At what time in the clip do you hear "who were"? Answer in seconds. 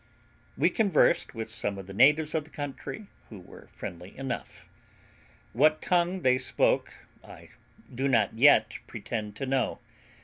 3.29-3.69